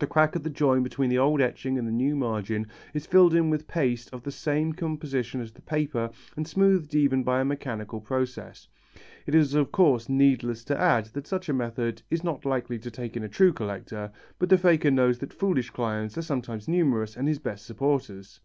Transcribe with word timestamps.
The 0.00 0.06
crack 0.06 0.36
of 0.36 0.42
the 0.42 0.50
join 0.50 0.82
between 0.82 1.08
the 1.08 1.16
old 1.16 1.40
etching 1.40 1.78
and 1.78 1.88
the 1.88 1.90
new 1.90 2.14
margin 2.14 2.66
is 2.92 3.06
filled 3.06 3.32
in 3.34 3.48
with 3.48 3.66
paste 3.66 4.10
of 4.12 4.22
the 4.22 4.30
same 4.30 4.74
composition 4.74 5.40
as 5.40 5.50
the 5.50 5.62
paper 5.62 6.10
and 6.36 6.46
smoothed 6.46 6.94
even 6.94 7.24
by 7.24 7.40
a 7.40 7.44
mechanical 7.46 7.98
process. 8.02 8.68
It 9.24 9.34
is 9.34 9.54
of 9.54 9.72
course 9.72 10.10
needless 10.10 10.62
to 10.64 10.78
add 10.78 11.06
that 11.14 11.26
such 11.26 11.48
a 11.48 11.54
method 11.54 12.02
is 12.10 12.22
not 12.22 12.44
likely 12.44 12.78
to 12.78 12.90
take 12.90 13.16
in 13.16 13.22
a 13.24 13.30
true 13.30 13.54
collector, 13.54 14.12
but 14.38 14.50
the 14.50 14.58
faker 14.58 14.90
knows 14.90 15.20
that 15.20 15.32
foolish 15.32 15.70
clients 15.70 16.18
are 16.18 16.22
sometimes 16.22 16.68
numerous 16.68 17.16
and 17.16 17.26
his 17.26 17.38
best 17.38 17.64
supporters. 17.64 18.40